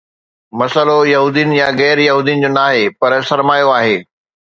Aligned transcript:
مسئلو 0.59 0.99
يهودين 1.13 1.49
يا 1.59 1.67
غير 1.79 1.97
يهودين 2.07 2.37
جو 2.41 2.49
ناهي، 2.57 2.83
پر 2.99 3.11
سرمايو 3.29 3.73
آهي. 3.79 3.97